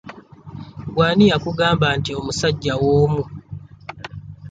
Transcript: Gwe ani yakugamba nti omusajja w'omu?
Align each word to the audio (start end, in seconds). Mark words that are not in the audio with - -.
Gwe 0.93 1.03
ani 1.09 1.25
yakugamba 1.31 1.87
nti 1.97 2.11
omusajja 2.19 2.73
w'omu? 2.83 3.23